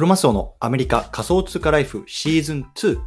[0.00, 2.98] クロマスオのアメリカ仮想通貨ライフシーズン2。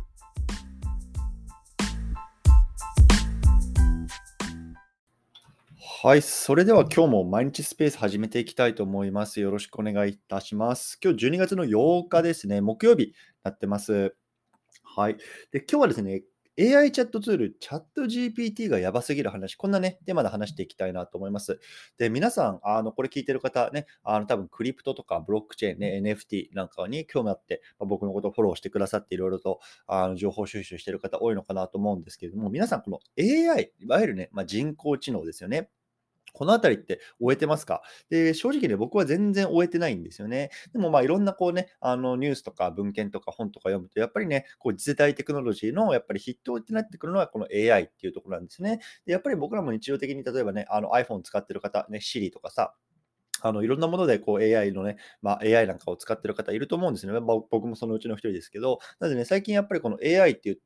[6.03, 6.21] はい。
[6.21, 9.39] それでは今日も毎日スペース始めていきたいと思います。
[9.39, 10.99] よろしくお願いいたします。
[11.03, 12.61] 今日12月の8日ですね。
[12.61, 14.15] 木曜日になってます。
[14.83, 15.17] はい。
[15.51, 16.21] で、今日はですね、
[16.59, 21.59] AI チャットツール、チャット GPT がやばすぎる話、こんなね、テーマで話していきたいなと思います。
[21.97, 35.69] で、皆さん、あの、これ聞いてる方ね、あの、多分クリプトとかブロックチェーンね、NFT なんかに興味あって、まあ僕のことをフォローしてくださっていろいろと、あの、情報収集してる方多いのかなと思うんですけれども、皆さん、この AI、いわゆるね、まあ、人工知能ですよね。
[36.33, 37.81] このあたりって終えてますか？
[38.09, 40.49] で、正直ね、僕は全然終えてないんですよね。
[40.73, 48.79] でもまあいろんなこうね、あのニュースとか文献とか本とか読むと、やっぱりね、こう次世代テクノロジーのやっぱり筆頭ってなってくるのはこの AI っていうところなんですね。
[49.05, 52.73] で、やっぱり僕らも日常的に例えばね、あの iPhone 使ってる方、ね、Siri とかさ、
[53.41, 57.13] あのいろんなものでこう AI のね、まあ、AI なんかを使ってる方いると思うんですね。
[57.13, 60.59] まあ僕もそのうちの一人ですけど、なのでね、最近やっぱりこの AI っていう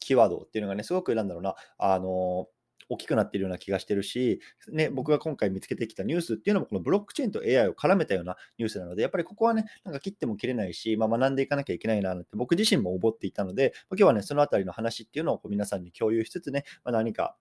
[0.00, 2.48] キーワードっていうのがね、すごくなんだろうな、あの
[2.90, 17.36] 大きくなっているような気がしてるし、ね、僕が今回見つけてきたニュースっていうのも、このブロックチェーンと AI を絡めたようなニュースなので、やっぱりここはね、なんか切っても切れないし、まあ、学んでいかなきゃいけないなって僕自身も思っていたので、今日はね、そのあたりの話っていうのをこう皆さんに共有しつつね、まあ、何か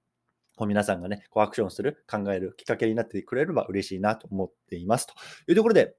[0.55, 5.08] こう皆さんがね、こうアクションする、考えるきっかけになってくれれば嬉しいなと思っています。
[5.08, 5.14] と
[5.47, 5.95] いうところで、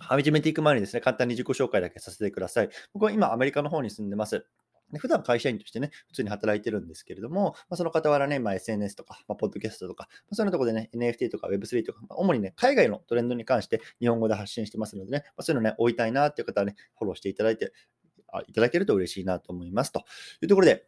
[0.00, 2.68] 始めていく前にですね、簡単に自己紹介だけさせてください。
[2.92, 4.44] 僕は今、アメリカの方に住んでます。
[4.92, 17.72] で普段会社員としてね、普通に働いてるんですけれども、まあ、その傍らね、まあ、SNS とか、まあ、ポッドキャストとか、まあ、そういうところでね、NFT とか Web3 とか、まあ、主にね、海外のトレンドに関して日本語で発信してますのでね、まあ、そういうのね、追いたいなっていう方はね、フォローしていただいて、
[18.32, 19.92] あいただけると嬉しいなと思います。
[19.92, 20.00] と
[20.42, 20.86] いうところで、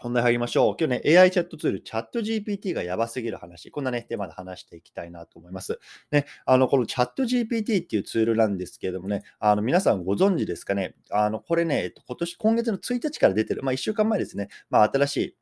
[0.00, 0.76] 本題入りましょう。
[0.78, 5.80] 今日ね、AI チャットツール、チャット GPT がやばすぎる話、こんなね、テーマで話していきたいなと思います。
[6.12, 15.36] ね、あの、このチャット GPT っていうツールなんですけれどもね、あの、皆さんご存知ですかね、あの、これね、えっと、今年、今月の1日から出てる、まあ、1週間前ですね、まあ、新しい、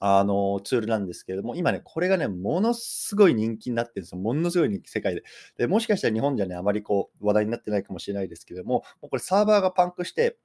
[0.00, 4.20] あの、ツールなんですけれども、今ね、これがね、ものすごい人気になってるんですよ。
[4.20, 5.22] ものすごい人気、世界で。
[5.56, 10.38] で、もしかしたら日本じゃね、あまりこう、話題になってないかもしれないですけれども、もうこれサーバーがパンクして、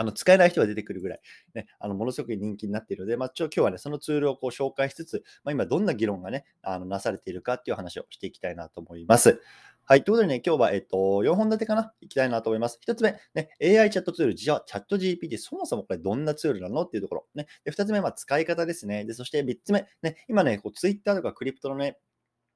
[0.00, 1.20] あの使えない人が出てくるぐらい、
[1.54, 9.42] ね、あのものすごく人気になっているので、まあ、ちょ今日はね、そのツールをこう紹介しつつ、まあ、今どんな議論がね、あのなされているかっていう話をしていきたいなと思います。
[9.84, 10.04] はい。
[10.04, 12.80] ということでね、今日は、えっと、4本立てかな、いきたいなと思います。
[12.86, 16.82] 1つ目、ね、AI チャットツール、じゃあ、チャット GPT、そもそもこれどんなツールなの？
[16.82, 17.26] っていうところ。
[17.34, 19.04] ね、で2つ目、まあ、使い方ですね。
[19.04, 21.98] で、そして3つ目、ね、今ね、こう Twitter とかクリプトのね、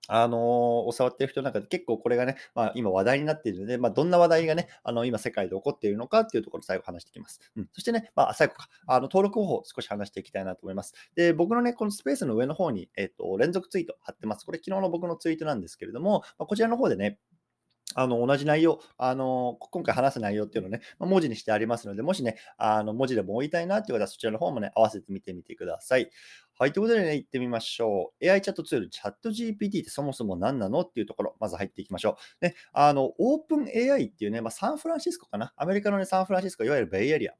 [0.09, 7.41] あのー、触ってる人の中で結構これがね、まあ、今話題になっているので、まあ、どんな話題がね、あの今世界で起こっているのかっていうところを最後話していきます。
[7.57, 10.95] うん、そしてね、まあ、最後か、あの登録方法を少し話していきたいなと思います。
[11.15, 14.45] で、僕のね、このスペースの上の方に、えっ、と、連続ツイート貼ってます。
[14.45, 17.19] これ昨日の僕のツイートなんですけれども、まあ、こちらの方でね、
[17.95, 26.11] あの同じ内容、あの今回話す内容っていうのをね、まあ、文字にしてありますので、もしね、あの文字でも追いたいなっていう方は、そちらの方もね、合わせて見てみてください。
[26.57, 28.31] はい、ということでね、行ってみましょう。
[28.31, 32.45] AI チャットツール、チャット GPT ってそもそも何なのっていうところ、まず入っていきましょう。
[32.45, 35.53] ね、あの、オープン AI っていうね、まあ、サンフランシスコかな？
[35.57, 37.35] アメリカのね、サンフランシスコ、いわゆるベイエリア。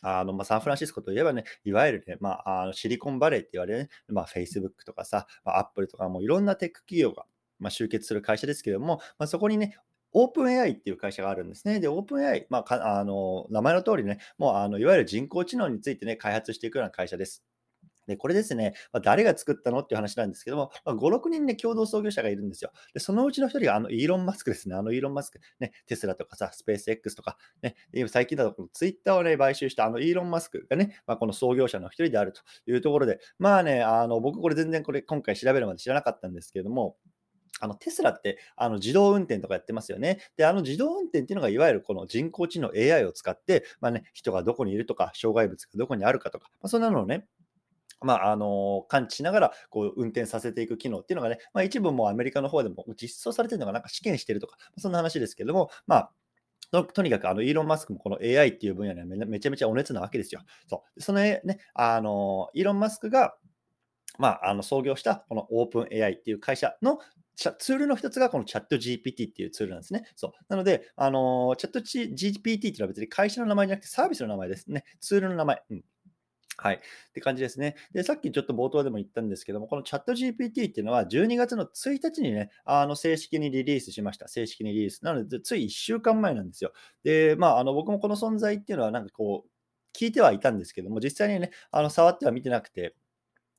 [0.00, 7.26] あのまあ、サンフランシスコといえばね、いわゆるね、まあ、あのシリコンバレーって言われる、ね、まあ、Facebook とかさ、まあ、Apple とかもういろんなテック企業が、
[7.58, 9.76] まあ、集結する会社ですけれども、まあ、そこにね、
[10.12, 11.80] オープン AI っていう会社があるんですね。
[11.80, 17.44] で、オープン AI、まあ、かあの名前の通りね、もうあのいわゆる人工知能についてね、開発していくような会社です。
[18.08, 22.72] で、これですね、まあ、誰が作ったのっていう話なんですけども、まあ、5、6人ね、共同創業者がいるんですよ。
[22.94, 24.74] で、そのうちの1人があのイーロン・マスクですね。
[24.74, 27.76] あのイーロン・マスク、ね、テスラとかさ、スペース X とか、ね、
[28.08, 36.96] 最近だとこのツイッターをね、買収したあのイーロン・マスクがね、まあ、この創業者の1人であるというところで、まあね、あの僕これ全然これ今回調べるまで知らなかったんですけれども、
[37.60, 40.18] あのテスラってあの自動運転とかやってますよね。
[40.36, 47.26] で、あの自動運転っていうのがいわゆるこの人工知能 AI を使って、まあね、人がどこにいるとか、障害物がどこにあるかとか、まあ、そんなのをね、
[48.00, 56.10] まあ、あの感知しながらこう運転させていく機能っていうのがね、まあ、一部もうアメリカの方でも実装されてるのがなんか試験してるとか、そんな話ですけども、まあ、
[56.70, 60.42] ととにかくあのイーロン・マスクもこの AI っていう分野にはめめちゃめちゃお熱なわけですよ。
[60.68, 61.42] そうそのね、
[61.74, 63.34] あのイーロン・マスクが、
[64.18, 66.98] まあ、あの創業したこのオープン AI っていう会社の
[67.36, 70.04] ツールの一つがこのチャット GPT っていうツールなんですね。
[70.16, 70.32] そう。
[70.48, 74.84] なので、あのチャット GPT っていうのは別に会社の名前じゃなくてサービスの名前ですね。
[75.00, 75.62] ツールの名前。
[75.70, 75.84] うん。
[76.60, 76.74] はい。
[76.76, 76.78] っ
[77.14, 77.76] て感じですね。
[77.94, 84.26] で、さっきちょっと冒頭でも言ったんですけども、このチャット GPT っていうのは12月の1日にね、あの正式にリリースしました。
[84.26, 85.04] 正式にリリース。
[85.04, 86.72] なので、つい1週間前なんですよ。
[87.04, 89.50] で、まあ、あの僕もこの存在っていうのはなんかこう、
[89.96, 92.96] 聞いてはいたんですけども、実際にね、あの触っては見てなくて、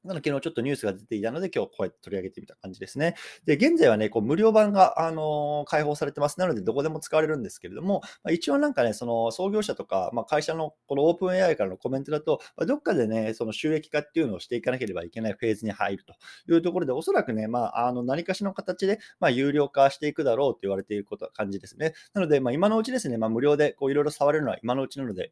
[0.04, 3.16] なので、昨日ちょっとニュースが出ていたので、今日こうやって取り上げてみた感じですね。
[3.46, 6.40] で、現在はね、こう無料版が、あのー開放されてます。
[6.40, 16.14] なので、どこでも使われるんですけれども、まあ、一応なんかね、その創業者とか、まあ、会社のこのオープン AI からのコメントだと、まあ、どっかでね、その収益化っていうのをしていかなければいけないフェーズに入ると
[16.52, 21.94] いうところで、おそらくね、まあ、あの何かしらの形で、まあ、有料化していくだろうと言われていることは感じですね。
[22.14, 25.32] なので、まあ、今のうちですね、まあ、無料でこういろいろ触れるのは今のうちなので、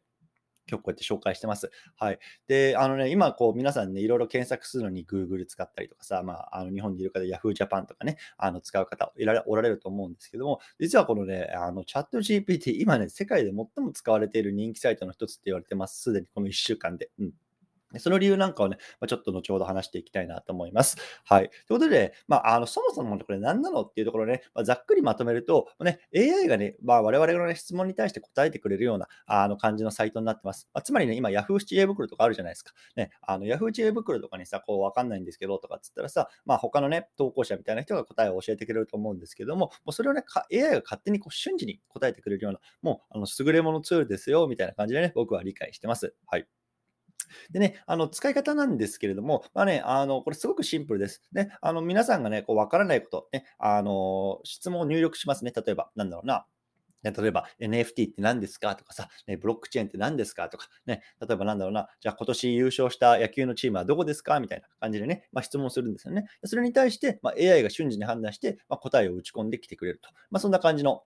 [0.68, 1.70] 今日こうやって紹介してます。
[1.96, 2.18] はい。
[2.46, 16.02] で、あのね、今、こう、皆さんね、いろいろ検索するのに Google 使ったりとかさ、まあ、あの日本にいる方、Yahoo Japan とかね、あの使う方いらおられると思うんですけども、実はこのね、あのチャット GPT、今ね、世界で最も使われている人気サイトの一つって言われてます。
[16.02, 17.10] すでにこの1週間で。
[17.18, 17.32] うん。
[17.98, 20.96] その理由なんかをね、まあ、ちょっと後ほど話していきたいなと思います。
[21.24, 21.48] はい。
[21.66, 30.68] ということで、まあ、あのそもそもこれ何なのっていうところね、まあ、ざっくりまとめると、ね、AI がね、まあ、我々の、ね、質問に対して答えてくれるようなあの感じのサイトになってます。
[30.74, 32.72] まあ、つまりね、今 Yahoo 知恵袋とかあるじゃないですか。
[32.96, 46.14] ね、あの Yahoo 知恵袋とかにさ、こうわかんないんですけどとかっつったらさ、まあ、他のね、投稿者みたいな人が答えを教えてくれると思うんですけども、もうそれをね、AI が勝手にこう瞬時に答えてくれるような、もうあの優れものツールですよ、みたいな感じでね、僕は理解してます。
[46.26, 46.57] はい。
[47.50, 51.22] でね、あの使い方なんですけれども、まあね、あのこれすごくシンプルです。
[51.32, 55.52] ね、あの皆さんがね、こう分からないこと、ね、あの質問を入力しますね。
[55.54, 56.46] 例えば、なんだろうな。
[57.02, 66.26] 例えば NFT って何ですかとかさ、ね、ブロックチェーンって何ですかとか、ね、例えばなんだろうな、じゃあ今年優勝した野球のチームはどこですかみたいな感じでね、まあ、質問するんですよね。
[66.44, 70.10] それに対して、まあ、AI が瞬時に判断して、まあ、答えを打ち込んできてくれると。
[70.30, 71.04] まあ、そんな感じの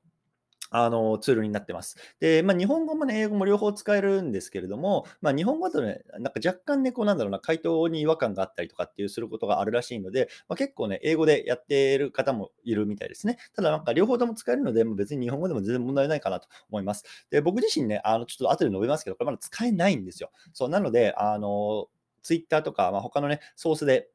[0.72, 1.96] あのツールになってます。
[2.20, 13.38] で、まあ、日本語もね、英語も両方使えるんですけれども、まあ、日本語だとね、なんか若干ね、こうなんだろうな、回答に違和感があったりとかっていうすることがあるらしいので、まあ、結構ね、英語でやっている方もいるみたいですね。
[13.54, 17.04] ただなんか両方とも使えるので、別に日本語でも全然問題ないかなと思います。
[17.30, 20.30] で、僕自身ね、あのちょっと後で述べますけど、これまだ使えないんですよ。
[20.52, 21.86] そう、なので、あの、
[22.22, 24.08] Twitter とか、まあ、他のね、ソースで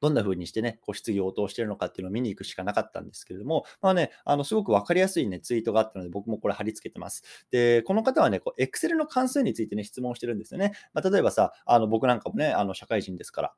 [0.00, 7.22] どんな風にしてね、こう質疑応答してるのかっていうのを見に行くしかなかったんですけれども、まあね、あのすごく分かりやすいね、ツイートがあったので、僕もこれ貼り付けてます。
[7.50, 10.72] で、この方はね、こう Excel の関数についてね、質問してるんですよね。
[10.92, 13.54] まあ、例えばさ、あの僕なんかもね、あの社会人ですから、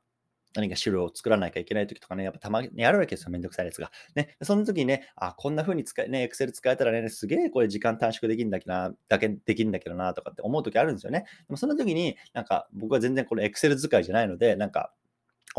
[0.55, 3.91] 何か資料を作らなきゃいけないときとかね、やっぱたまにあるわけですよ、めんどくさいやつが。
[4.15, 11.19] ね、その時にね、あ、こんな風に使え、ね、Excel 使えたらね、すげえこれ時間短縮できるんだけどな、だけできるんだけどな、とかって思う時あるんですよね。
[11.19, 14.93] でもその時に、なんか僕は全然これ Excel 使いじゃないので、なんか、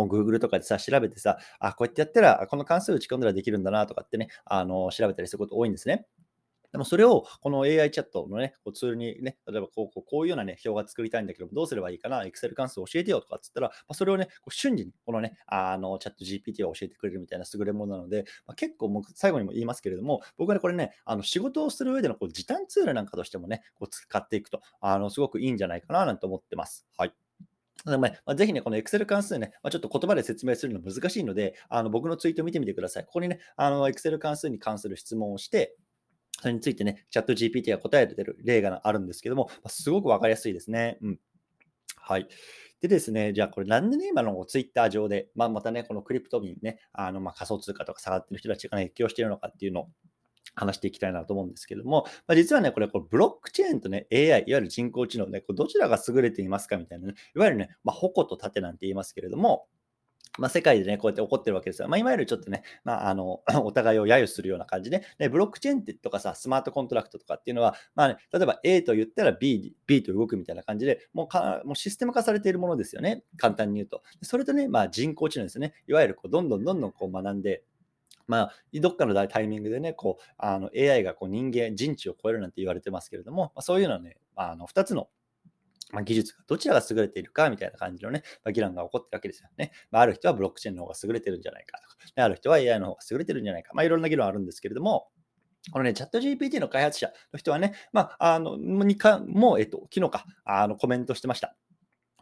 [0.06, 6.06] Google とかでさ、調べてさ、あ、こうやってやったら、この関数打ち込んだらできるんだなとかってね、あの調べたりすること多いんですね。
[6.72, 26.86] でもそれをこの AI チャットのね、こうツールにね、例えばこうこうこういうようなね、表が作りたいんだけど、どうすればいいかな、Excel 関数教えてよとかっつったら、まあ、それをね、こう瞬時にこのね、あのチャット GPT を教えてくれるみたいな優れものなので、まあ、結構もう最後にも言いますけれども、僕はね、これね、あの仕事をする上でのこう時短ツールなんかとしてもね、こう使っていくと、あのすごくいいんじゃないかななんて思ってます。
[26.98, 27.27] はい。
[27.84, 33.04] なのまあ、ぜひね、この Excel 関数ね、まあ、ちょっと言葉で説明するの難しいので、あの僕のツイートを見てみてください。
[33.04, 35.76] ここにね、あの Excel 関数に関する質問をして、
[36.40, 40.98] それについてね、チャット GPT が答えてる例があるんですけども、ま、すごくわかりやすいですね。
[41.02, 41.20] うん。
[41.96, 42.28] はい。
[42.80, 49.88] でですね、じゃあこれなんでね、今のツイッター上で、まあ、またね、このクリプトミンね、あのま仮想通貨とか下がってる人たちが、ね、影響しているのかっていうのを
[50.58, 59.66] 話していきたいなと思うんですけども、まあ、実はね、これ、これブロックチェーンとね、AI、いわゆる人工知能ね、これどちらが優れていますかみたいなね、いわゆるね、まあ、矛と盾なんて言いますけれども、
[60.38, 61.88] まあ、世界でね、こうやって起こってるわけですよ。
[61.88, 73.24] まあ、いわゆるちょっとね、まあ、あの、 お互いを揶揄するような感じで、ね、ブロックチェーンとかさ、スマートコントラクトとかっていうのは、まあ、ね、例えば A と言ったら B、B と動くみたいな感じで、もうかもうシステム化されているものですよね。
[73.36, 74.02] 簡単に言うと。
[74.22, 75.74] それとね、まあ、人工知能ですね。
[75.88, 77.62] いわゆるこうどんどんどんどんこう学んで、
[78.28, 85.08] まあ、どっかのタイミングでね、こうあの AI がこう人間、人知を超えるなんて言われてますけれども、まあ、そういうのはね、あの2つの
[85.92, 89.72] ま技術がどちらが優れているかみたいな感じのね、ま、議論が起こってるわけですよね。
[89.90, 93.72] まあ、ある人はブロックチェーンの方が優れてるんじゃないかとか、ね、ある人は AI の方が優れてるんじゃないか。
[93.74, 95.08] まあ、いろんな議論あるんですけれども、
[95.72, 101.56] このね、チャット GPT の開発者の人はね、まあ、あの、にかも、えっと、昨日か、あの、コメントしてました。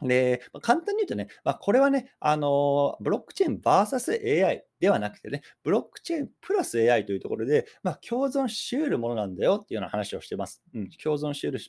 [0.03, 10.62] で、まあ、簡単に言うとね、まあ、これはね、あのブロックチェーン VSAI ではなくてね、ブロックチェーンプラス AI というところで、まあ、共存し得るものなんだよっていうような話をしてます。
[10.75, 11.61] うん、共存し得る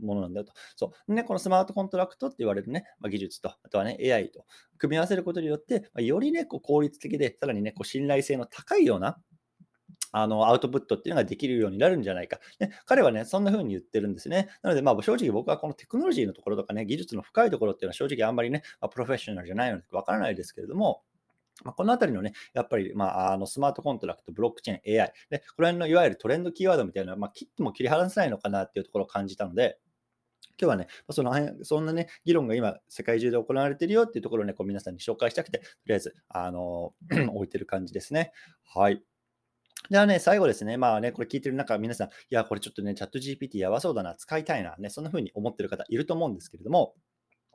[0.00, 0.52] ものなんだよと。
[0.76, 1.14] そう。
[1.14, 4.44] ね、このスマートコントラクトって言われるね、まあ、技術と、あとはね、AI と
[4.78, 9.16] 組み合わせることによって、まあ、よりね、こう効率的で、さらにね、こう信頼性の高いような
[10.12, 12.38] あのアウトプットっていうのができるようになるんじゃないか。
[12.60, 14.48] ね、彼はね、そんな風に言ってるんですね。
[14.62, 21.02] なので、まあ、正直僕はこのテクノロジーのところとかね、技術の深いところっていうのは正直あんまりね、まあ、プロフェッショナルじゃないのでわからないですけれども、
[21.64, 29.78] まあ、このあたりのね、やっぱり、まあ、あのスマートコントラクト、ブロックチェーン、AI、でこれのいわゆるトレンドキーワードみたいな、まあ、切っても切り離せないのかなっていうところを感じたので、
[30.60, 36.92] 今日はね、その辺そんなね、議論が今、世界中で行われてるよっていうところをね、こう皆さんに紹介したくて、とりあえず、あの
[37.34, 38.32] 置いてる感じですね。
[38.64, 39.02] はい。
[39.90, 46.94] じゃあね、最後ですね、まあね、これ聞いてる中、皆さん、いや、これちょっとね、チャット GPT やばそうだな、使いたいな、ね、そんな風に思ってる方いると思うんですけれども、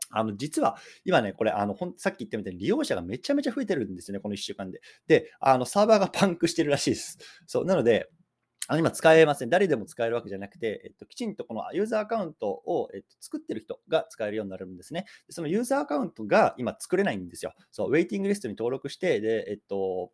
[0.10, 4.82] あの実は今ね、これあのほん、さっき言ったみたいに利用者がめちゃめちゃ増えてるんですよね、この1週間で。
[5.08, 7.18] で、あのサーバーがパンクしてるらしいです。
[7.46, 8.10] そうなので、
[8.70, 9.50] あの今使えません。
[9.50, 15.06] 誰でも使えるわけじゃなくて、えっと、きちんとこのユーザーアカウントを、えっと、作ってる人が使えるようになるんですね。
[15.28, 17.54] でそのユーザーアカウントが今作れないんですよ。
[17.72, 20.12] そう、ウェイティングリストに登録して、で、えっと、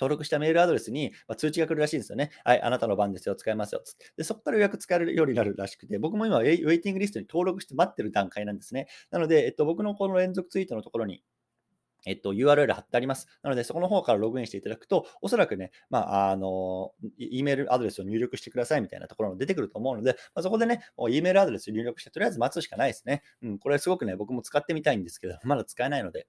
[0.00, 2.30] 登録したメールアドレスに、ま通知が来るらしいんですよね。
[2.44, 3.82] はい、あなたの番ですよ、使えますよ。
[4.16, 8.88] でそこから予約使えるようになるらしくて、僕も今ウェイティングリストに登録して待ってる段階なんですね。
[9.10, 11.22] なので、えっと、僕のこの連続ツイートのところに、
[12.06, 13.26] えっと、URL 貼ってあります。
[13.42, 23.22] なので、そこの方からログインしていただくと、おそらくね、まあ、あの、E メールアドレスを入力してくださいみたいなところも出てくると思うので、まあ、そこでね、E メールアドレス入力して、とりあえず待つしかないですね。
[23.42, 26.26] うん、これすごくね、僕も使ってみたいんですけど、まだ使えないので、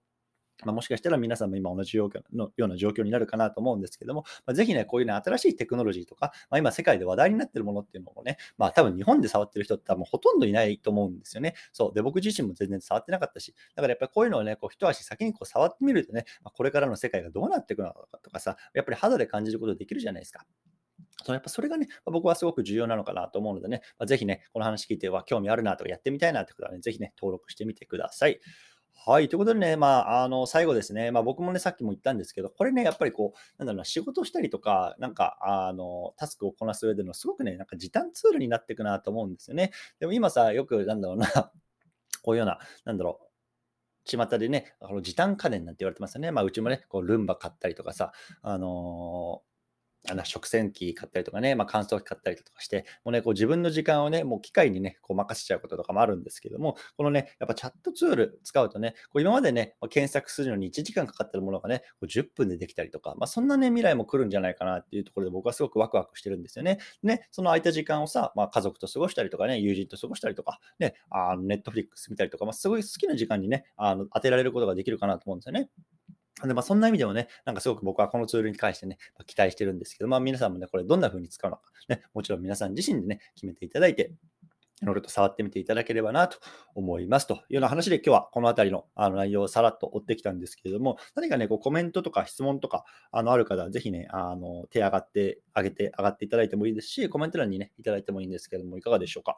[0.63, 11.55] まあ、もしかしたら皆さんも今同じ状況のような状況になるかなと思うんですけども、まあ、ぜひね、こういうね、新しいテクノロジーとか、まあ、今世界で話題になってるものっていうのもね、まあ多分日本で触ってる人って多分ほとんどいないと思うんですよね。
[11.73, 11.93] そう。
[11.93, 20.45] で、僕自身も全然触ってなかったし、だからやっぱりこういうのをね、こう一足先にこう触ってみるとね、まあ、これからの世界がどうなっていくのかとかさ、やっぱり肌で感じることできるじゃないですか。
[21.23, 28.39] そやっぱそれがね、僕はすごく重要なのかなと思うのでね、まあ、ぜひね、この話聞いては興味あるなとかやってみたいなってことはね、ぜひね、登録してみてください。
[28.93, 29.29] はい。
[29.29, 39.71] ということでね、まあ、あの、最後ですね、まあ、僕もね、さっきも言ったんですけど、これね、やっぱりこう、なんだろうな、仕事したりとか、なんか、あの、タスクをこなす上での、すごくね、なんか時短ツールになっていくなと思うんですよね。
[39.99, 41.27] でも今さ、よく、なんだろうな、
[42.21, 43.31] こういうような、なんだろう、
[44.05, 46.31] 巷でね、あの時短家電なんて言われてますよね。
[46.31, 49.41] まあ、うちもね、こうルンバ買ったりとかさ、あの
[50.09, 66.79] あの食洗機買ったりとかね、まあ、乾燥機買ったりとかして、もうね、こう自分の時間をね、もう機械にね、こう任せちゃうこととかもあるんですけども、このね、やっぱチャットツール使うとね、こう今までね、検索するのに1時間かかってるものがね、こう10分でできたりとか、まあ、そんなね、未来も来るんじゃないかなっていうところで僕はすごくワクワクしてるんですよね。
[67.03, 75.69] ね、その空いた時間をさ、まあ、家族と過ごしたりとかね、友人と過ごしたりとか、ね、あネットフリックス見たりとか、まあ、すごい好きな時間にね、あの当てられることができるかなと思うんですよね。
[76.47, 84.13] で、まあ、そんな意味でもね、なんかすごく僕はこのツールに関してね、ま、期待してるんですけど、まあ、皆さんもね、これどんな風に使うのか、ね、もちろん皆さん自身でね、決めていただいて、
[84.81, 86.39] いろいろと触ってみていただければなと
[86.73, 99.37] 思いますというような話で今日はこの辺りのあの内容をさらっと追ってきたんですけれども、何かね、こうコメントとか質問とかあのある方はぜひね、あの手上がって、上げて、上がっていただいてもいいですし、コメント欄にね、いただいてもいいんですけれども、いかがでしょうか？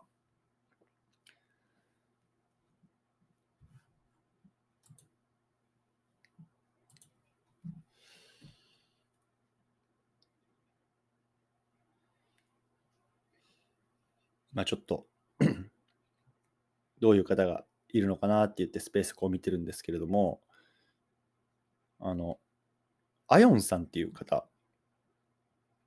[14.54, 15.06] まあ、ちょっと
[17.02, 20.42] どういう方がいるのかなって言ってスペースこう見てるんですけれども、
[22.00, 22.38] あの、
[23.28, 24.48] アヨンさんっていう方、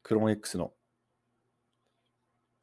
[0.03, 0.73] クローン X の、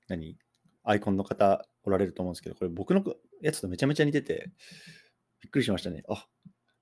[0.07, 0.37] 何？
[0.85, 3.03] アイコンの方おられると思うんですけど、これ僕の
[3.41, 4.51] やつとめちゃめちゃ似てて、
[5.41, 6.03] びっくりしましたね。
[6.09, 6.27] あ、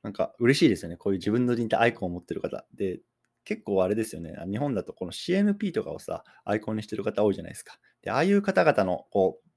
[0.04, 0.98] なんか嬉しいですよね。
[0.98, 2.66] こういう自分の似たアイコンを持ってる方。
[2.74, 3.00] で、
[3.44, 4.36] 結構あれですよね。
[4.50, 7.78] 日本だとこの CNP とかをさ、アイコンにしてる方多いじゃないですか。
[8.02, 9.48] で、ああいう方々のこう、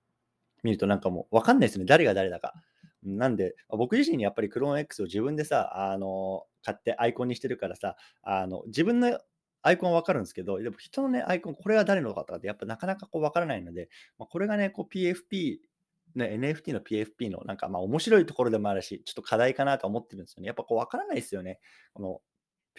[0.63, 1.85] 見るとなんかもうわかんないですね。
[1.85, 2.55] 誰が誰だか。
[3.03, 9.21] なんで、僕自身にやっぱりクローン X を自分でさ、あの、買ってアイコンにしてるからさ、あの、自分の
[9.63, 13.89] アイコンはわかるんですけど、でも人のね、アイコン、これは誰のかとかってやっぱなかなかこうわからないので、
[14.19, 15.59] まあ、これがね、こう PFP、
[16.15, 20.47] ね、NFT の PFP のなんかまあ面白いところでもあるし、ちょっと課題かなと思ってるんですよね。
[20.47, 21.61] やっぱこうわからないですよね。
[21.93, 22.21] この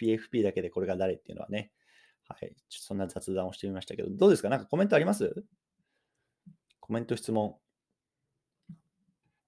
[0.00, 1.72] PFP だけでこれが誰っていうのはね。
[2.28, 2.54] はい。
[2.68, 4.48] そんな雑談をしてみましたけど、どうですか？
[4.48, 5.44] なんかコメントあります？
[6.80, 7.56] コメント質問。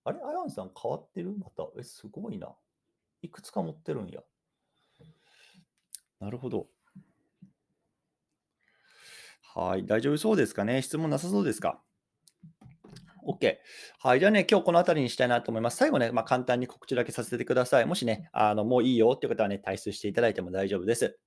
[0.04, 0.20] あれ？
[0.24, 1.34] アヤンさん変わってる？
[1.36, 1.68] また？
[1.78, 2.54] え、すごいな。
[3.22, 4.20] いくつか持ってるんや。
[6.20, 6.68] なるほど。
[9.54, 9.84] はい。
[9.86, 10.82] 大丈夫そうですかね？
[10.82, 11.82] 質問なさそうですか？
[13.28, 13.58] OK。
[14.00, 14.20] はい。
[14.20, 15.76] じゃあね、今日この辺りにしたいなと思います。
[15.76, 17.84] 最後ね、まあ、簡単に告知だけさせてください。
[17.84, 21.18] もしね、あのもういいよっていう方はね、退出していただいても大丈夫です。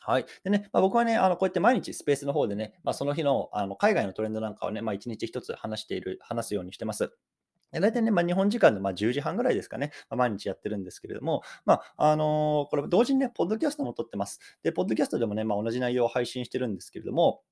[0.00, 0.26] はい。
[0.42, 7.12] でね、まあ、僕はね、あのこうやって毎日スペースの方でね、まあ、その日のあの海外のトレンドなんかをね、まあ、1日1つ話している、話すようにしてます。
[7.72, 14.40] 大体ね、まあ、日本時間のま10時半ぐらいですかね、まあ、毎日やってるんですけれども、まあ、あのー、これ同時にね、ポッドキャストも撮ってます。
[14.62, 17.42] で、ポッドキャストでもね、まあ、同じ内容を配信してるんですけれども、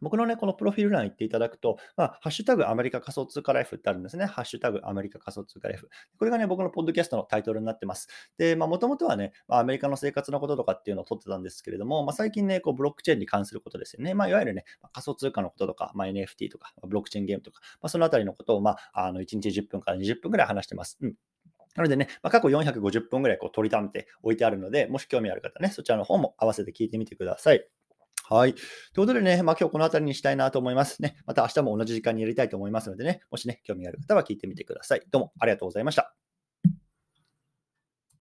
[0.00, 4.26] 僕のね、このプロフィール欄行っていただくと、まあ、ハッシュタグアメリカ仮想通貨ライフってあるんですね。
[4.26, 5.88] ハッシュタグアメリカ仮想通貨ライフ。
[6.18, 8.08] これがね、僕のポッドキャストのタイトルになってます。
[8.38, 14.14] で、まあ、もともとはね、まあ、アメリカの生活のこととかっていうのを撮ってたんですけれども、まあ、最近ね、こう、ブロックチェーンに関することですよね。
[14.14, 20.98] まあ、いわゆるね、仮想通貨のこととか、まあ、NFT とか、ブロックチェーンゲームとか、まあ、そのあたりのことを、まあ、あの、1日10分から20分くらい話してます。
[21.00, 21.14] うん
[21.74, 27.66] なのでね、まあ、過去450分ぐらいこう取りためて置いてあるので、もし興味ある方ね、そちらの方も合わせて聞いてみてください。
[28.26, 28.54] はい。
[28.54, 28.64] という
[28.96, 31.16] ことでね、まあ、今日この辺りにしたいなと思いますね。
[31.26, 35.02] また明日も同じ時間にやりたいと思いますのでね、もしね、興味がある方は聞いてみてください。
[35.10, 36.23] どうもありがとうございました。